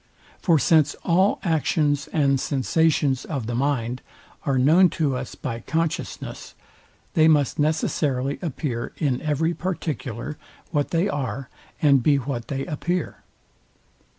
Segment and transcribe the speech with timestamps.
[0.41, 4.01] For since all actions and sensations of the mind
[4.47, 6.55] are known to us by consciousness,
[7.13, 10.39] they must necessarily appear in every particular
[10.71, 11.49] what they are,
[11.83, 13.17] and be what they appear.